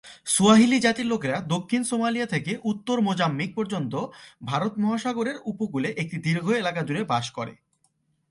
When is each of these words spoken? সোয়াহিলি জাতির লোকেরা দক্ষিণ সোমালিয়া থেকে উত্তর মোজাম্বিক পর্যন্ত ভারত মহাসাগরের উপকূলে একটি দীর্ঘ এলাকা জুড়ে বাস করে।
সোয়াহিলি 0.25 0.77
জাতির 0.79 1.05
লোকেরা 1.05 1.37
দক্ষিণ 1.47 1.81
সোমালিয়া 1.83 2.25
থেকে 2.25 2.51
উত্তর 2.63 2.97
মোজাম্বিক 3.01 3.51
পর্যন্ত 3.55 3.93
ভারত 4.43 4.73
মহাসাগরের 4.77 5.37
উপকূলে 5.45 5.89
একটি 5.97 6.17
দীর্ঘ 6.17 6.47
এলাকা 6.51 6.81
জুড়ে 6.81 7.03
বাস 7.03 7.25
করে। 7.31 7.53